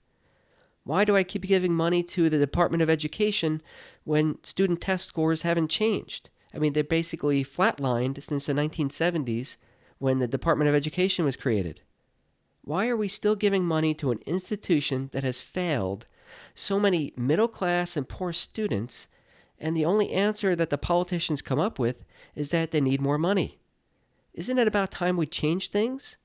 Why 0.84 1.04
do 1.04 1.16
I 1.16 1.22
keep 1.22 1.42
giving 1.42 1.72
money 1.72 2.02
to 2.02 2.28
the 2.28 2.38
Department 2.38 2.82
of 2.82 2.90
Education 2.90 3.62
when 4.04 4.42
student 4.44 4.82
test 4.82 5.08
scores 5.08 5.42
haven't 5.42 5.68
changed? 5.68 6.28
I 6.54 6.58
mean, 6.58 6.74
they're 6.74 6.84
basically 6.84 7.42
flatlined 7.42 8.22
since 8.22 8.46
the 8.46 8.52
1970s 8.52 9.56
when 9.98 10.18
the 10.18 10.28
Department 10.28 10.68
of 10.68 10.74
Education 10.74 11.24
was 11.24 11.36
created. 11.36 11.80
Why 12.62 12.88
are 12.88 12.96
we 12.96 13.08
still 13.08 13.34
giving 13.34 13.64
money 13.64 13.94
to 13.94 14.10
an 14.10 14.20
institution 14.26 15.08
that 15.12 15.24
has 15.24 15.40
failed 15.40 16.06
so 16.54 16.78
many 16.78 17.12
middle 17.16 17.48
class 17.48 17.96
and 17.96 18.08
poor 18.08 18.32
students? 18.32 19.08
And 19.58 19.74
the 19.74 19.84
only 19.86 20.10
answer 20.10 20.54
that 20.54 20.68
the 20.68 20.78
politicians 20.78 21.40
come 21.40 21.58
up 21.58 21.78
with 21.78 22.04
is 22.34 22.50
that 22.50 22.72
they 22.72 22.80
need 22.80 23.00
more 23.00 23.18
money. 23.18 23.58
Isn't 24.34 24.58
it 24.58 24.68
about 24.68 24.90
time 24.90 25.16
we 25.16 25.26
change 25.26 25.70
things? 25.70 26.18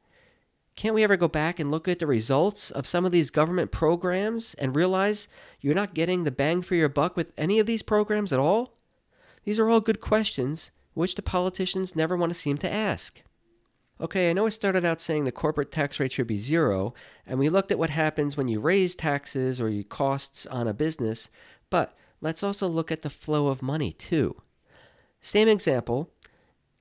Can't 0.79 0.95
we 0.95 1.03
ever 1.03 1.17
go 1.17 1.27
back 1.27 1.59
and 1.59 1.69
look 1.69 1.89
at 1.89 1.99
the 1.99 2.07
results 2.07 2.71
of 2.71 2.87
some 2.87 3.03
of 3.03 3.11
these 3.11 3.31
government 3.31 3.69
programs 3.69 4.53
and 4.53 4.73
realize 4.73 5.27
you're 5.59 5.75
not 5.75 5.93
getting 5.93 6.23
the 6.23 6.31
bang 6.31 6.61
for 6.61 6.75
your 6.75 6.87
buck 6.87 7.17
with 7.17 7.33
any 7.37 7.59
of 7.59 7.65
these 7.65 7.81
programs 7.81 8.31
at 8.31 8.39
all? 8.39 8.77
These 9.43 9.59
are 9.59 9.69
all 9.69 9.81
good 9.81 9.99
questions 9.99 10.71
which 10.93 11.15
the 11.15 11.21
politicians 11.21 11.97
never 11.97 12.15
want 12.15 12.29
to 12.29 12.39
seem 12.39 12.57
to 12.59 12.71
ask. 12.71 13.21
Okay, 13.99 14.29
I 14.29 14.33
know 14.33 14.45
I 14.45 14.51
started 14.51 14.85
out 14.85 15.01
saying 15.01 15.25
the 15.25 15.33
corporate 15.33 15.69
tax 15.69 15.99
rate 15.99 16.13
should 16.13 16.27
be 16.27 16.39
zero, 16.39 16.93
and 17.27 17.39
we 17.39 17.49
looked 17.49 17.71
at 17.71 17.77
what 17.77 17.89
happens 17.89 18.37
when 18.37 18.47
you 18.47 18.61
raise 18.61 18.95
taxes 18.95 19.59
or 19.59 19.67
you 19.67 19.83
costs 19.83 20.45
on 20.45 20.65
a 20.65 20.73
business, 20.73 21.27
but 21.69 21.93
let's 22.21 22.41
also 22.41 22.69
look 22.69 22.89
at 22.89 23.01
the 23.01 23.09
flow 23.09 23.47
of 23.47 23.61
money 23.61 23.91
too. 23.91 24.41
Same 25.19 25.49
example. 25.49 26.09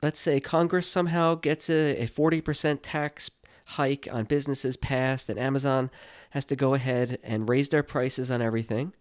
Let's 0.00 0.20
say 0.20 0.38
Congress 0.38 0.86
somehow 0.86 1.34
gets 1.34 1.68
a, 1.68 2.04
a 2.04 2.06
40% 2.06 2.78
tax 2.80 3.28
hike 3.72 4.08
on 4.10 4.24
businesses 4.24 4.78
passed, 4.78 5.28
and 5.28 5.38
Amazon 5.38 5.90
has 6.30 6.46
to 6.46 6.56
go 6.56 6.72
ahead 6.72 7.18
and 7.22 7.48
raise 7.48 7.68
their 7.68 7.82
prices 7.82 8.30
on 8.30 8.40
everything. 8.40 8.94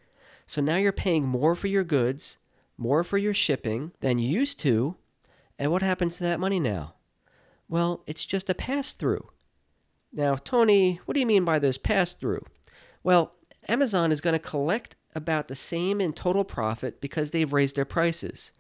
So 0.45 0.62
now 0.62 0.75
you're 0.75 0.91
paying 0.91 1.25
more 1.25 1.55
for 1.55 1.67
your 1.67 1.86
goods, 1.86 2.38
more 2.77 3.05
for 3.05 3.17
your 3.17 3.33
shipping 3.33 3.93
than 4.01 4.19
you 4.19 4.27
used 4.29 4.59
to. 4.59 4.95
And 5.57 5.71
what 5.71 5.81
happens 5.81 6.17
to 6.17 6.24
that 6.24 6.41
money 6.41 6.59
now? 6.59 6.95
Well, 7.69 8.03
it's 8.07 8.25
just 8.25 8.50
a 8.50 8.53
pass 8.53 8.93
through. 8.93 9.29
Now, 10.12 10.36
Tony, 10.36 11.00
what 11.05 11.13
do 11.13 11.21
you 11.21 11.25
mean 11.25 11.45
by 11.45 11.59
this 11.59 11.77
pass 11.77 12.12
through? 12.12 12.45
Well, 13.03 13.36
Amazon 13.69 14.12
is 14.12 14.21
going 14.21 14.33
to 14.33 14.39
collect 14.39 14.97
about 15.15 15.47
the 15.47 15.55
same 15.55 16.01
in 16.01 16.12
total 16.12 16.43
profit 16.43 17.00
because 17.00 17.31
they've 17.31 17.53
raised 17.53 17.77
their 17.77 17.86
prices. 17.86 18.51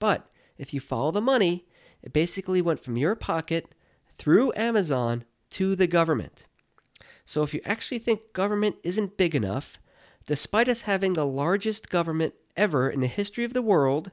But 0.00 0.28
if 0.58 0.74
you 0.74 0.80
follow 0.80 1.12
the 1.12 1.20
money, 1.20 1.66
it 2.02 2.12
basically 2.12 2.60
went 2.60 2.82
from 2.82 2.96
your 2.96 3.14
pocket 3.14 3.72
through 4.18 4.52
Amazon 4.56 5.24
to 5.52 5.76
the 5.76 5.86
government. 5.86 6.44
So 7.24 7.42
if 7.42 7.54
you 7.54 7.60
actually 7.64 7.98
think 7.98 8.32
government 8.32 8.76
isn't 8.82 9.16
big 9.16 9.34
enough, 9.34 9.78
despite 10.26 10.68
us 10.68 10.82
having 10.82 11.12
the 11.12 11.26
largest 11.26 11.88
government 11.88 12.34
ever 12.56 12.90
in 12.90 13.00
the 13.00 13.06
history 13.06 13.44
of 13.44 13.52
the 13.54 13.62
world, 13.62 14.10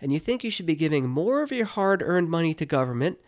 and 0.00 0.12
you 0.12 0.18
think 0.18 0.44
you 0.44 0.50
should 0.50 0.66
be 0.66 0.74
giving 0.74 1.08
more 1.08 1.42
of 1.42 1.52
your 1.52 1.66
hard 1.66 2.02
earned 2.02 2.30
money 2.30 2.54
to 2.54 2.66
government 2.66 3.18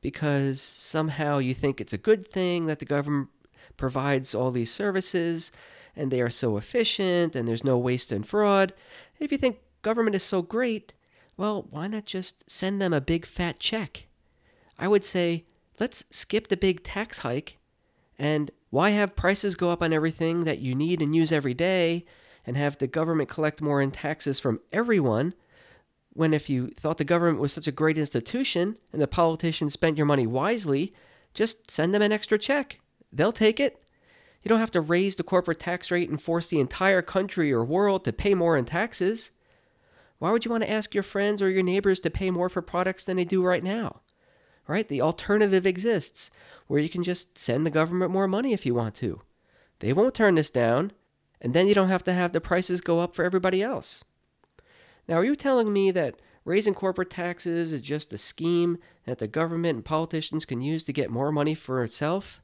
because 0.00 0.60
somehow 0.60 1.38
you 1.38 1.54
think 1.54 1.80
it's 1.80 1.92
a 1.92 1.98
good 1.98 2.26
thing 2.26 2.66
that 2.66 2.78
the 2.78 2.84
government 2.84 3.28
provides 3.76 4.34
all 4.34 4.50
these 4.50 4.72
services 4.72 5.50
and 5.96 6.10
they 6.10 6.20
are 6.20 6.30
so 6.30 6.56
efficient 6.56 7.34
and 7.34 7.48
there's 7.48 7.64
no 7.64 7.76
waste 7.78 8.12
and 8.12 8.26
fraud. 8.26 8.72
If 9.18 9.32
you 9.32 9.38
think 9.38 9.58
government 9.82 10.16
is 10.16 10.22
so 10.22 10.42
great, 10.42 10.92
well, 11.36 11.66
why 11.70 11.86
not 11.88 12.04
just 12.04 12.48
send 12.50 12.80
them 12.80 12.92
a 12.92 13.00
big 13.00 13.26
fat 13.26 13.58
check? 13.58 14.06
I 14.78 14.86
would 14.86 15.04
say 15.04 15.44
let's 15.80 16.04
skip 16.10 16.48
the 16.48 16.56
big 16.56 16.82
tax 16.82 17.18
hike 17.18 17.58
and 18.18 18.50
why 18.70 18.90
have 18.90 19.16
prices 19.16 19.54
go 19.54 19.70
up 19.70 19.82
on 19.82 19.92
everything 19.92 20.44
that 20.44 20.58
you 20.58 20.74
need 20.74 21.00
and 21.00 21.14
use 21.14 21.32
every 21.32 21.54
day 21.54 22.04
and 22.46 22.56
have 22.56 22.78
the 22.78 22.86
government 22.86 23.28
collect 23.28 23.60
more 23.60 23.80
in 23.80 23.90
taxes 23.90 24.40
from 24.40 24.60
everyone 24.72 25.34
when 26.18 26.34
if 26.34 26.50
you 26.50 26.68
thought 26.70 26.98
the 26.98 27.04
government 27.04 27.38
was 27.38 27.52
such 27.52 27.68
a 27.68 27.72
great 27.72 27.96
institution 27.96 28.76
and 28.92 29.00
the 29.00 29.06
politicians 29.06 29.72
spent 29.72 29.96
your 29.96 30.06
money 30.06 30.26
wisely, 30.26 30.92
just 31.32 31.70
send 31.70 31.94
them 31.94 32.02
an 32.02 32.10
extra 32.10 32.36
check. 32.36 32.80
They'll 33.12 33.30
take 33.30 33.60
it. 33.60 33.80
You 34.42 34.48
don't 34.48 34.58
have 34.58 34.72
to 34.72 34.80
raise 34.80 35.14
the 35.14 35.22
corporate 35.22 35.60
tax 35.60 35.90
rate 35.90 36.10
and 36.10 36.20
force 36.20 36.48
the 36.48 36.58
entire 36.58 37.02
country 37.02 37.52
or 37.52 37.64
world 37.64 38.04
to 38.04 38.12
pay 38.12 38.34
more 38.34 38.56
in 38.56 38.64
taxes. 38.64 39.30
Why 40.18 40.32
would 40.32 40.44
you 40.44 40.50
want 40.50 40.64
to 40.64 40.70
ask 40.70 40.92
your 40.92 41.04
friends 41.04 41.40
or 41.40 41.50
your 41.50 41.62
neighbors 41.62 42.00
to 42.00 42.10
pay 42.10 42.30
more 42.30 42.48
for 42.48 42.62
products 42.62 43.04
than 43.04 43.16
they 43.16 43.24
do 43.24 43.44
right 43.44 43.62
now? 43.62 44.00
Right? 44.68 44.86
The 44.86 45.02
alternative 45.02 45.66
exists 45.66 46.30
where 46.68 46.80
you 46.80 46.88
can 46.88 47.02
just 47.02 47.36
send 47.36 47.66
the 47.66 47.70
government 47.70 48.12
more 48.12 48.28
money 48.28 48.52
if 48.52 48.64
you 48.64 48.74
want 48.74 48.94
to. 48.96 49.22
They 49.80 49.92
won't 49.92 50.14
turn 50.14 50.36
this 50.36 50.50
down, 50.50 50.92
and 51.40 51.54
then 51.54 51.66
you 51.66 51.74
don't 51.74 51.88
have 51.88 52.04
to 52.04 52.12
have 52.12 52.32
the 52.32 52.40
prices 52.40 52.80
go 52.80 53.00
up 53.00 53.16
for 53.16 53.24
everybody 53.24 53.62
else. 53.62 54.04
Now, 55.08 55.16
are 55.16 55.24
you 55.24 55.34
telling 55.34 55.72
me 55.72 55.90
that 55.92 56.20
raising 56.44 56.74
corporate 56.74 57.10
taxes 57.10 57.72
is 57.72 57.80
just 57.80 58.12
a 58.12 58.18
scheme 58.18 58.78
that 59.06 59.18
the 59.18 59.26
government 59.26 59.76
and 59.76 59.84
politicians 59.84 60.44
can 60.44 60.60
use 60.60 60.84
to 60.84 60.92
get 60.92 61.10
more 61.10 61.32
money 61.32 61.54
for 61.54 61.82
itself? 61.82 62.40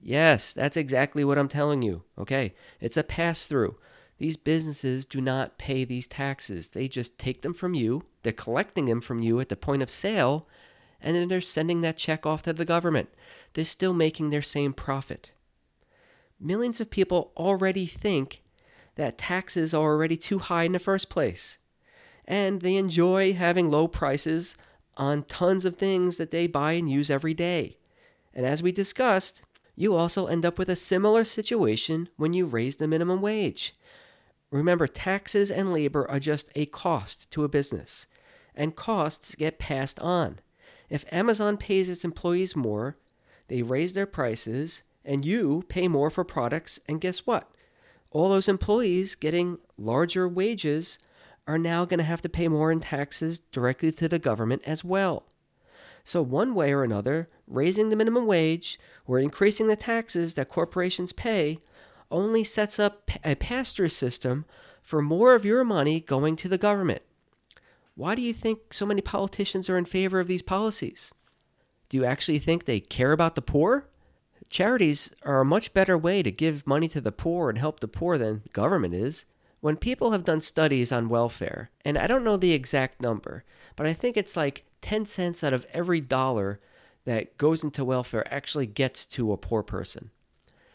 Yes, 0.00 0.52
that's 0.52 0.76
exactly 0.76 1.24
what 1.24 1.38
I'm 1.38 1.48
telling 1.48 1.80
you. 1.80 2.02
Okay, 2.18 2.54
it's 2.80 2.98
a 2.98 3.02
pass 3.02 3.46
through. 3.46 3.76
These 4.18 4.36
businesses 4.36 5.06
do 5.06 5.20
not 5.20 5.58
pay 5.58 5.84
these 5.84 6.06
taxes. 6.06 6.68
They 6.68 6.88
just 6.88 7.18
take 7.18 7.42
them 7.42 7.54
from 7.54 7.74
you, 7.74 8.02
they're 8.22 8.32
collecting 8.32 8.84
them 8.84 9.00
from 9.00 9.20
you 9.20 9.40
at 9.40 9.48
the 9.48 9.56
point 9.56 9.82
of 9.82 9.90
sale, 9.90 10.46
and 11.04 11.14
then 11.14 11.28
they're 11.28 11.40
sending 11.40 11.82
that 11.82 11.96
check 11.96 12.26
off 12.26 12.42
to 12.42 12.52
the 12.52 12.64
government. 12.64 13.08
They're 13.52 13.64
still 13.64 13.94
making 13.94 14.30
their 14.30 14.42
same 14.42 14.72
profit. 14.72 15.30
Millions 16.40 16.80
of 16.80 16.90
people 16.90 17.30
already 17.36 17.86
think 17.86 18.42
that 18.96 19.18
taxes 19.18 19.72
are 19.72 19.92
already 19.92 20.16
too 20.16 20.40
high 20.40 20.64
in 20.64 20.72
the 20.72 20.80
first 20.80 21.08
place 21.08 21.58
and 22.26 22.60
they 22.62 22.76
enjoy 22.76 23.34
having 23.34 23.70
low 23.70 23.86
prices 23.86 24.56
on 24.96 25.24
tons 25.24 25.64
of 25.64 25.76
things 25.76 26.16
that 26.16 26.30
they 26.30 26.46
buy 26.46 26.72
and 26.72 26.90
use 26.90 27.10
every 27.10 27.34
day. 27.34 27.76
And 28.32 28.46
as 28.46 28.62
we 28.62 28.72
discussed, 28.72 29.42
you 29.76 29.94
also 29.94 30.26
end 30.26 30.46
up 30.46 30.58
with 30.58 30.68
a 30.68 30.76
similar 30.76 31.24
situation 31.24 32.08
when 32.16 32.32
you 32.32 32.46
raise 32.46 32.76
the 32.76 32.88
minimum 32.88 33.20
wage. 33.20 33.74
Remember, 34.50 34.86
taxes 34.86 35.50
and 35.50 35.72
labor 35.72 36.08
are 36.08 36.20
just 36.20 36.50
a 36.54 36.66
cost 36.66 37.30
to 37.32 37.44
a 37.44 37.48
business, 37.48 38.06
and 38.54 38.76
costs 38.76 39.34
get 39.34 39.58
passed 39.58 39.98
on. 39.98 40.38
If 40.94 41.04
Amazon 41.10 41.56
pays 41.56 41.88
its 41.88 42.04
employees 42.04 42.54
more, 42.54 42.96
they 43.48 43.62
raise 43.62 43.94
their 43.94 44.06
prices, 44.06 44.84
and 45.04 45.24
you 45.24 45.64
pay 45.66 45.88
more 45.88 46.08
for 46.08 46.22
products, 46.22 46.78
and 46.88 47.00
guess 47.00 47.26
what? 47.26 47.50
All 48.12 48.28
those 48.28 48.48
employees 48.48 49.16
getting 49.16 49.58
larger 49.76 50.28
wages 50.28 51.00
are 51.48 51.58
now 51.58 51.84
going 51.84 51.98
to 51.98 52.04
have 52.04 52.22
to 52.22 52.28
pay 52.28 52.46
more 52.46 52.70
in 52.70 52.78
taxes 52.78 53.40
directly 53.40 53.90
to 53.90 54.08
the 54.08 54.20
government 54.20 54.62
as 54.66 54.84
well. 54.84 55.24
So, 56.04 56.22
one 56.22 56.54
way 56.54 56.72
or 56.72 56.84
another, 56.84 57.28
raising 57.48 57.88
the 57.88 57.96
minimum 57.96 58.24
wage 58.24 58.78
or 59.04 59.18
increasing 59.18 59.66
the 59.66 59.74
taxes 59.74 60.34
that 60.34 60.48
corporations 60.48 61.12
pay 61.12 61.58
only 62.08 62.44
sets 62.44 62.78
up 62.78 63.10
a 63.24 63.34
pass 63.34 63.72
through 63.72 63.88
system 63.88 64.44
for 64.80 65.02
more 65.02 65.34
of 65.34 65.44
your 65.44 65.64
money 65.64 65.98
going 65.98 66.36
to 66.36 66.48
the 66.48 66.56
government. 66.56 67.02
Why 67.96 68.14
do 68.14 68.22
you 68.22 68.32
think 68.32 68.72
so 68.72 68.86
many 68.86 69.00
politicians 69.00 69.70
are 69.70 69.78
in 69.78 69.84
favor 69.84 70.18
of 70.18 70.26
these 70.26 70.42
policies? 70.42 71.12
Do 71.88 71.96
you 71.96 72.04
actually 72.04 72.40
think 72.40 72.64
they 72.64 72.80
care 72.80 73.12
about 73.12 73.36
the 73.36 73.42
poor? 73.42 73.88
Charities 74.48 75.12
are 75.22 75.40
a 75.40 75.44
much 75.44 75.72
better 75.72 75.96
way 75.96 76.22
to 76.22 76.32
give 76.32 76.66
money 76.66 76.88
to 76.88 77.00
the 77.00 77.12
poor 77.12 77.48
and 77.48 77.58
help 77.58 77.80
the 77.80 77.88
poor 77.88 78.18
than 78.18 78.42
government 78.52 78.94
is. 78.94 79.24
When 79.60 79.76
people 79.76 80.10
have 80.10 80.24
done 80.24 80.40
studies 80.40 80.92
on 80.92 81.08
welfare, 81.08 81.70
and 81.84 81.96
I 81.96 82.06
don't 82.06 82.24
know 82.24 82.36
the 82.36 82.52
exact 82.52 83.00
number, 83.00 83.44
but 83.76 83.86
I 83.86 83.94
think 83.94 84.16
it's 84.16 84.36
like 84.36 84.64
10 84.82 85.06
cents 85.06 85.42
out 85.42 85.54
of 85.54 85.66
every 85.72 86.00
dollar 86.00 86.60
that 87.04 87.38
goes 87.38 87.62
into 87.62 87.84
welfare 87.84 88.26
actually 88.32 88.66
gets 88.66 89.06
to 89.06 89.32
a 89.32 89.38
poor 89.38 89.62
person. 89.62 90.10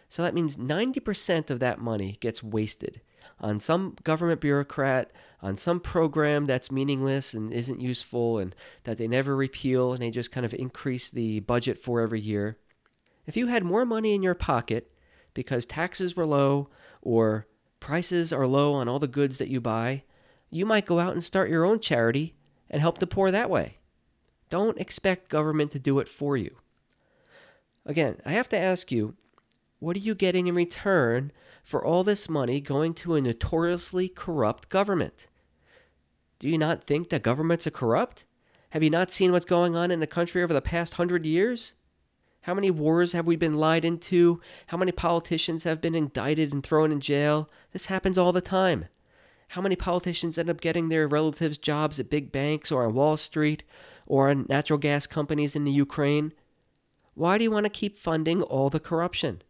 So 0.08 0.24
that 0.24 0.34
means 0.34 0.58
90% 0.58 1.50
of 1.52 1.60
that 1.60 1.80
money 1.80 2.18
gets 2.20 2.42
wasted 2.42 3.02
on 3.40 3.60
some 3.60 3.96
government 4.04 4.42
bureaucrat, 4.42 5.12
on 5.42 5.56
some 5.56 5.80
program 5.80 6.46
that's 6.46 6.72
meaningless 6.72 7.34
and 7.34 7.54
isn't 7.54 7.80
useful 7.80 8.40
and 8.40 8.56
that 8.84 8.98
they 8.98 9.08
never 9.08 9.36
repeal 9.36 9.94
and 9.94 10.02
they 10.02 10.12
just 10.12 10.32
kind 10.32 10.46
of 10.46 10.54
increase 10.54 11.10
the 11.10 11.40
budget 11.42 11.78
for 11.78 12.02
every 12.02 12.20
year. 12.20 12.58
If 13.26 13.38
you 13.38 13.48
had 13.48 13.64
more 13.64 13.86
money 13.86 14.14
in 14.14 14.24
your 14.24 14.36
pocket 14.36 14.92
because 15.34 15.66
taxes 15.66 16.16
were 16.16 16.26
low 16.26 16.70
or 17.02 17.48
prices 17.80 18.34
are 18.34 18.48
low 18.48 18.74
on 18.74 18.90
all 18.90 19.00
the 19.00 19.08
goods 19.08 19.38
that 19.38 19.50
you 19.50 19.62
buy, 19.62 20.04
you 20.50 20.66
might 20.66 20.86
go 20.86 21.00
out 21.00 21.14
and 21.14 21.24
start 21.24 21.50
your 21.50 21.64
own 21.64 21.80
charity 21.80 22.36
and 22.70 22.82
help 22.82 22.98
the 22.98 23.08
poor 23.08 23.32
that 23.32 23.50
way. 23.50 23.78
Don't 24.50 24.80
expect 24.80 25.30
government 25.30 25.72
to 25.72 25.80
do 25.80 26.00
it 26.00 26.10
for 26.10 26.36
you. 26.36 26.56
Again, 27.86 28.18
I 28.26 28.32
have 28.32 28.50
to 28.50 28.58
ask 28.58 28.92
you 28.92 29.16
what 29.80 29.96
are 29.96 30.02
you 30.02 30.16
getting 30.16 30.48
in 30.48 30.56
return 30.56 31.32
for 31.70 31.86
all 31.86 32.04
this 32.04 32.28
money 32.28 32.60
going 32.60 32.96
to 32.96 33.14
a 33.14 33.22
notoriously 33.22 34.10
corrupt 34.10 34.70
government? 34.70 35.28
Do 36.40 36.50
you 36.50 36.58
not 36.58 36.84
think 36.84 37.10
that 37.10 37.22
governments 37.22 37.68
are 37.68 37.72
corrupt? 37.72 38.26
Have 38.72 38.82
you 38.82 38.90
not 38.90 39.12
seen 39.12 39.32
what's 39.32 39.46
going 39.46 39.76
on 39.76 39.92
in 39.92 40.00
the 40.00 40.08
country 40.08 40.42
over 40.42 40.52
the 40.52 40.64
past 40.64 40.96
hundred 40.96 41.28
years? 41.28 41.74
How 42.42 42.56
many 42.56 42.72
wars 42.72 43.12
have 43.12 43.28
we 43.28 43.36
been 43.36 43.54
lied 43.54 43.86
into? 43.86 44.42
How 44.68 44.78
many 44.78 44.92
politicians 44.92 45.64
have 45.64 45.80
been 45.80 45.94
indicted 45.94 46.52
and 46.52 46.64
thrown 46.64 46.92
in 46.92 47.02
jail? 47.02 47.52
This 47.72 47.86
happens 47.86 48.18
all 48.18 48.32
the 48.32 48.42
time. 48.42 48.86
How 49.50 49.62
many 49.62 49.76
politicians 49.76 50.40
end 50.40 50.50
up 50.50 50.62
getting 50.62 50.90
their 50.90 51.08
relatives 51.08 51.60
jobs 51.60 52.00
at 52.00 52.10
big 52.10 52.32
banks 52.32 52.72
or 52.72 52.84
on 52.84 52.96
Wall 52.96 53.16
Street 53.16 53.62
or 54.08 54.32
on 54.32 54.48
natural 54.50 54.80
gas 54.80 55.06
companies 55.06 55.56
in 55.56 55.66
the 55.66 55.72
Ukraine? 55.72 56.34
Why 57.14 57.38
do 57.38 57.44
you 57.44 57.52
want 57.52 57.66
to 57.66 57.70
keep 57.70 57.96
funding 57.96 58.42
all 58.42 58.72
the 58.72 58.80
corruption? 58.80 59.44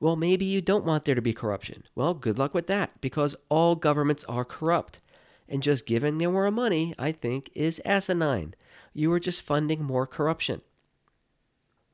Well, 0.00 0.16
maybe 0.16 0.44
you 0.44 0.60
don't 0.60 0.84
want 0.84 1.04
there 1.04 1.14
to 1.14 1.22
be 1.22 1.32
corruption. 1.32 1.84
Well, 1.94 2.14
good 2.14 2.38
luck 2.38 2.54
with 2.54 2.66
that 2.68 3.00
because 3.00 3.34
all 3.48 3.74
governments 3.74 4.24
are 4.24 4.44
corrupt. 4.44 5.00
And 5.48 5.62
just 5.62 5.86
giving 5.86 6.18
them 6.18 6.32
more 6.32 6.50
money, 6.50 6.94
I 6.98 7.10
think, 7.10 7.50
is 7.54 7.80
asinine. 7.84 8.54
You 8.92 9.10
are 9.12 9.20
just 9.20 9.42
funding 9.42 9.82
more 9.82 10.06
corruption. 10.06 10.60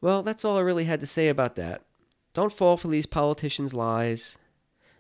Well, 0.00 0.23
that's 0.23 0.44
all 0.44 0.58
I 0.58 0.61
really 0.61 0.84
had 0.84 1.00
to 1.00 1.06
say 1.06 1.28
about 1.28 1.54
that. 1.56 1.82
Don't 2.34 2.52
fall 2.52 2.76
for 2.76 2.88
these 2.88 3.06
politicians' 3.06 3.73
lies 3.73 4.37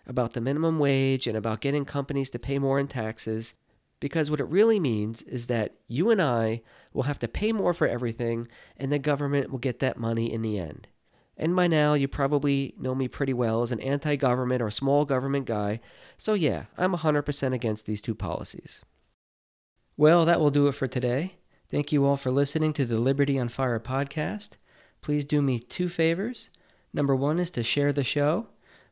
about 0.06 0.34
the 0.34 0.40
minimum 0.40 0.78
wage 0.78 1.26
and 1.26 1.36
about 1.36 1.60
getting 1.60 1.84
companies 1.84 2.30
to 2.30 2.38
pay 2.38 2.58
more 2.58 2.78
in 2.78 2.86
taxes, 2.86 3.54
because 4.00 4.30
what 4.30 4.40
it 4.40 4.48
really 4.48 4.78
means 4.78 5.22
is 5.22 5.48
that 5.48 5.74
you 5.88 6.10
and 6.10 6.22
I 6.22 6.62
will 6.92 7.04
have 7.04 7.18
to 7.20 7.28
pay 7.28 7.52
more 7.52 7.74
for 7.74 7.88
everything, 7.88 8.46
and 8.76 8.92
the 8.92 8.98
government 8.98 9.50
will 9.50 9.58
get 9.58 9.80
that 9.80 9.98
money 9.98 10.32
in 10.32 10.42
the 10.42 10.58
end. 10.58 10.86
And 11.36 11.56
by 11.56 11.66
now, 11.66 11.94
you 11.94 12.06
probably 12.06 12.74
know 12.78 12.94
me 12.94 13.08
pretty 13.08 13.32
well 13.32 13.62
as 13.62 13.72
an 13.72 13.80
anti 13.80 14.16
government 14.16 14.62
or 14.62 14.70
small 14.70 15.04
government 15.04 15.46
guy, 15.46 15.80
so 16.16 16.34
yeah, 16.34 16.64
I'm 16.78 16.94
100% 16.94 17.52
against 17.52 17.86
these 17.86 18.00
two 18.00 18.14
policies. 18.14 18.82
Well, 19.96 20.24
that 20.24 20.40
will 20.40 20.50
do 20.50 20.68
it 20.68 20.72
for 20.72 20.86
today. 20.86 21.36
Thank 21.68 21.92
you 21.92 22.04
all 22.04 22.16
for 22.16 22.30
listening 22.30 22.72
to 22.74 22.84
the 22.84 22.98
Liberty 22.98 23.38
on 23.38 23.48
Fire 23.48 23.80
podcast 23.80 24.50
please 25.04 25.26
do 25.26 25.42
me 25.42 25.60
two 25.60 25.90
favors. 25.90 26.48
Number 26.94 27.14
one 27.14 27.38
is 27.38 27.50
to 27.50 27.62
share 27.62 27.92
the 27.92 28.02
show. 28.02 28.46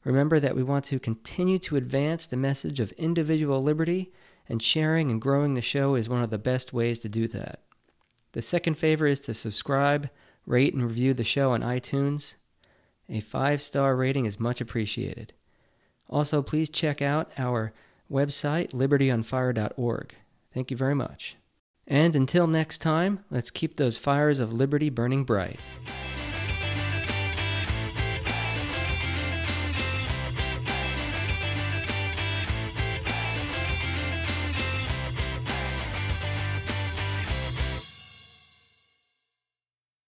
Remember 0.05 0.39
that 0.39 0.55
we 0.55 0.63
want 0.63 0.85
to 0.87 1.01
continue 1.01 1.59
to 1.61 1.77
advance 1.77 2.27
the 2.27 2.37
message 2.37 2.81
of 2.81 2.93
individual 2.93 3.63
liberty, 3.63 4.13
and 4.47 4.63
sharing 4.63 5.11
and 5.11 5.23
growing 5.23 5.55
the 5.55 5.63
show 5.63 5.95
is 5.95 6.09
one 6.09 6.23
of 6.23 6.29
the 6.29 6.37
best 6.37 6.73
ways 6.73 6.99
to 6.99 7.09
do 7.09 7.27
that. 7.29 7.63
The 8.33 8.43
second 8.43 8.77
favor 8.77 9.07
is 9.07 9.21
to 9.21 9.33
subscribe, 9.33 10.11
rate, 10.47 10.75
and 10.75 10.83
review 10.83 11.15
the 11.15 11.25
show 11.25 11.53
on 11.53 11.63
iTunes. 11.63 12.35
A 13.09 13.21
five 13.21 13.61
star 13.61 13.97
rating 13.97 14.27
is 14.27 14.41
much 14.41 14.61
appreciated. 14.61 15.33
Also, 16.09 16.43
please 16.43 16.69
check 16.69 17.01
out 17.01 17.33
our 17.39 17.73
website, 18.11 18.73
libertyonfire.org. 18.73 20.15
Thank 20.53 20.71
you 20.71 20.77
very 20.77 20.95
much. 20.95 21.37
And 21.87 22.15
until 22.15 22.47
next 22.47 22.79
time, 22.79 23.25
let's 23.31 23.51
keep 23.51 23.77
those 23.77 23.99
fires 23.99 24.39
of 24.39 24.53
liberty 24.53 24.91
burning 24.91 25.25
bright. 25.25 25.59